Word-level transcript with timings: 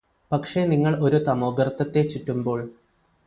പക്ഷേ 0.31 0.65
നിങ്ങള് 0.65 0.97
ഒരു 0.97 1.17
തമോഗര്ത്തത്തെ 1.17 2.01
ചുറ്റുമ്പോള് 2.07 2.65